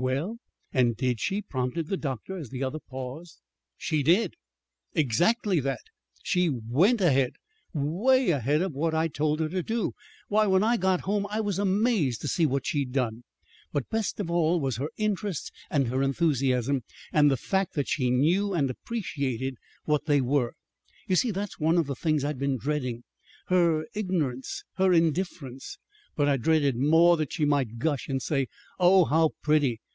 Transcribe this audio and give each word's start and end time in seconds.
"Well, 0.00 0.38
and 0.72 0.96
did 0.96 1.18
she?" 1.18 1.42
prompted 1.42 1.88
the 1.88 1.96
doctor, 1.96 2.36
as 2.36 2.50
the 2.50 2.62
other 2.62 2.78
paused. 2.78 3.40
"She 3.76 4.04
did 4.04 4.36
exactly 4.94 5.58
that. 5.58 5.82
She 6.22 6.48
went 6.48 7.00
ahead 7.00 7.32
'way 7.74 8.30
ahead 8.30 8.62
of 8.62 8.74
what 8.74 8.94
I'd 8.94 9.12
told 9.14 9.40
her 9.40 9.48
to 9.48 9.60
do. 9.60 9.94
Why, 10.28 10.46
when 10.46 10.62
I 10.62 10.76
got 10.76 11.00
home, 11.00 11.26
I 11.30 11.40
was 11.40 11.58
amazed 11.58 12.20
to 12.20 12.28
see 12.28 12.46
what 12.46 12.64
she'd 12.64 12.92
done. 12.92 13.24
But 13.72 13.90
best 13.90 14.20
of 14.20 14.30
all 14.30 14.60
was 14.60 14.76
her 14.76 14.88
interest 14.98 15.50
and 15.68 15.88
her 15.88 16.00
enthusiasm, 16.00 16.84
and 17.12 17.28
the 17.28 17.36
fact 17.36 17.74
that 17.74 17.88
she 17.88 18.08
knew 18.08 18.54
and 18.54 18.70
appreciated 18.70 19.56
what 19.84 20.04
they 20.04 20.20
were. 20.20 20.52
You 21.08 21.16
see 21.16 21.32
that's 21.32 21.58
one 21.58 21.76
of 21.76 21.88
the 21.88 21.96
things 21.96 22.22
I'd 22.24 22.38
been 22.38 22.56
dreading 22.56 23.02
her 23.48 23.84
ignorance 23.94 24.62
her 24.76 24.92
indifference; 24.92 25.76
but 26.14 26.28
I 26.28 26.36
dreaded 26.36 26.76
more 26.76 27.16
that 27.16 27.32
she 27.32 27.44
might 27.44 27.78
gush 27.78 28.06
and 28.06 28.22
say, 28.22 28.46
'Oh, 28.78 29.04
how 29.04 29.30
pretty!' 29.42 29.80